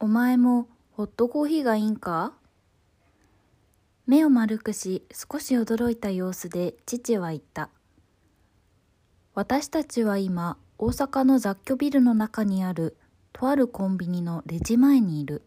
[0.00, 2.32] お前もホットコーヒーがいいんか？
[4.06, 7.68] 目を丸くし少し驚いた様子で父は言った。
[9.34, 12.96] 私たちは今大阪の雑居ビルの中にある
[13.32, 15.42] とあるコンビニのレジ前にいる。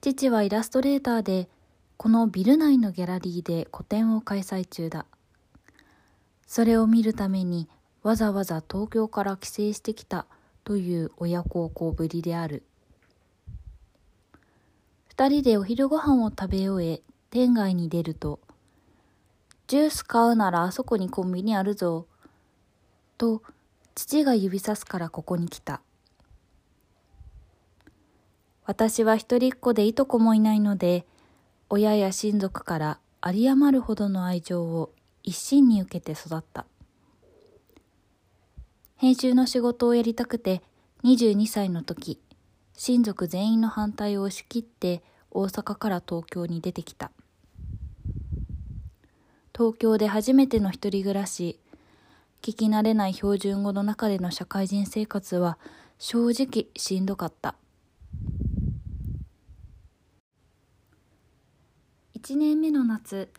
[0.00, 1.50] 父はイラストレーターで
[1.98, 5.04] このビル内のギャラリーで個展を開催中だ。
[6.46, 7.68] それを見るために
[8.02, 10.24] わざわざ東京から帰省してきた
[10.68, 12.62] という親孝行ぶりである。
[15.08, 17.00] 二人でお昼ご飯を食べ終え、
[17.30, 18.38] 店外に出ると、
[19.66, 22.06] ジュース買うならあそこにコンビニあるぞ。
[23.16, 23.42] と、
[23.94, 25.80] 父が指さすからここに来た。
[28.66, 31.06] 私は一人っ子でいとこもいないので、
[31.70, 36.66] 親や親族から有り余るほどの愛情を一心に受けて育った。
[39.00, 40.60] 編集の仕事をやりたくて
[41.04, 42.18] 22歳の時、
[42.74, 47.12] 親族全員の反対を押し切って大阪から東京に出てきた。
[49.56, 51.60] 東京で初めての一人暮らし
[52.42, 55.58] 聞き慣れない標準語の中での社会人生活は
[56.00, 57.54] 正直しんどかった。
[62.16, 63.30] 1年目の夏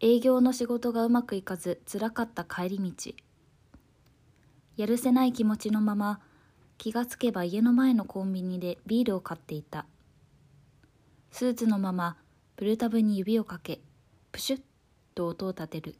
[0.00, 3.23] 営業の仕事がうまくいかずつらかった帰り道。
[4.76, 6.20] やるせない気持ちのまま
[6.78, 9.86] 気がつけば家の前のコンビニでビールを買っていた。
[11.30, 12.16] スーツのまま
[12.56, 13.80] プルタブに指をかけ
[14.32, 14.60] プシュッ
[15.14, 15.96] と音を立てる。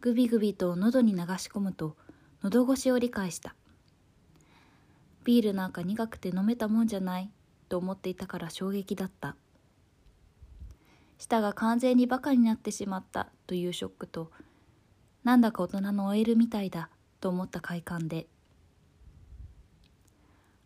[0.00, 1.96] グビグビと喉に流し込むと
[2.42, 3.54] 喉越しを理解した。
[5.24, 7.30] ビールなんか苦くて飲めたもんじゃない
[7.68, 9.36] と思っていたから衝撃だった。
[11.18, 14.32] 舌が完全にバカになってしまったというショックと
[15.24, 16.88] なんだか大人の OL みたいだ。
[17.22, 18.26] と思った快感で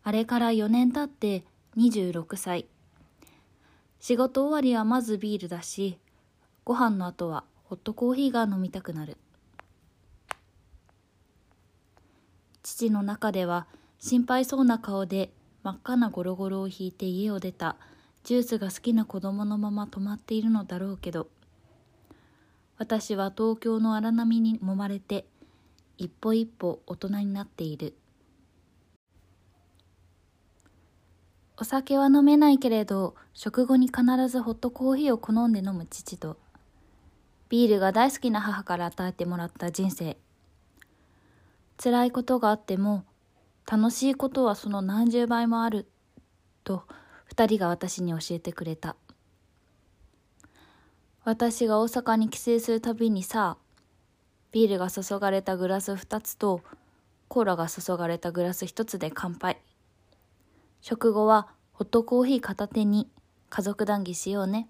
[0.03, 1.43] あれから4年経って
[1.75, 2.65] 26歳。
[3.99, 5.97] 仕事終わりはまずビールだし、
[6.63, 9.17] ご飯の後はホットコーヒーが飲みたくなる。
[12.63, 13.67] 父の中では
[13.99, 15.29] 心配そうな顔で
[15.63, 17.75] 真っ赤なゴロゴロを引いて家を出た
[18.23, 21.27] ジュースが好きな子供のまま止まっているのだろうけど、
[22.77, 25.25] 私は東京の荒波に揉まれて
[25.97, 27.95] 一歩一歩大人になっている。
[31.59, 36.37] お酒は飲めないけれど食後に必ずホットコーヒーを好んで飲む父と
[37.49, 40.17] ビールが大好きな母から与えてもらった人生
[41.81, 43.05] 辛いことがあっても
[43.69, 45.87] 楽しいことはその何十倍もある
[46.63, 46.83] と
[47.25, 48.95] 二人が私に教えてくれた
[51.23, 53.57] 私が大阪に帰省するたびにさ
[54.57, 56.61] ビールが注がれたグラス2つと
[57.27, 59.61] コーラが注がれたグラス1つで乾杯
[60.81, 63.07] 食後はホットコーヒー片手に
[63.51, 64.67] 家族談義しようね。